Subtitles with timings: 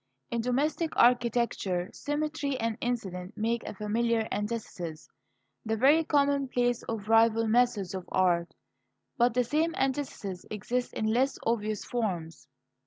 [0.31, 5.07] In domestic architecture Symmetry and Incident make a familiar antithesis
[5.63, 8.55] the very commonplace of rival methods of art.
[9.19, 12.47] But the same antithesis exists in less obvious forms.